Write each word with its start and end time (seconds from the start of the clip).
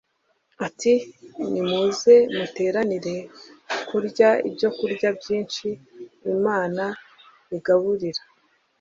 ati 0.67 0.93
“Nimuze 1.51 2.13
muteranire 2.37 3.15
kurya 3.87 4.29
ibyokurya 4.47 5.07
byinshi 5.19 5.67
Imana 6.33 6.83
ibagaburira, 7.57 8.21